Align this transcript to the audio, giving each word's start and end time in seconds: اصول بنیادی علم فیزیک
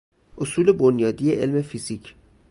اصول 0.37 0.71
بنیادی 0.71 1.31
علم 1.31 1.61
فیزیک 1.61 2.15